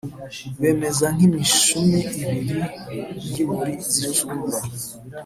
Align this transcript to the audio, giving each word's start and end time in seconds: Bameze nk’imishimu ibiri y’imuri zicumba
Bameze 0.61 1.05
nk’imishimu 1.15 1.97
ibiri 2.23 2.59
y’imuri 3.31 3.73
zicumba 3.93 4.57